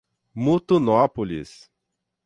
[0.43, 1.69] Mutunópolis